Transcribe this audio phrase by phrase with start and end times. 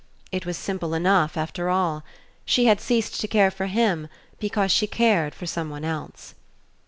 [0.31, 2.03] It was simple enough, after all.
[2.43, 4.07] She had ceased to care for him
[4.39, 6.33] because she cared for someone else.